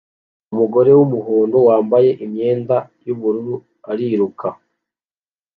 Umugore 0.53 0.89
wumuhondo 0.97 1.57
wambaye 1.67 2.09
imyenda 2.25 2.75
yubururu 3.05 3.55
ariruka 3.91 4.47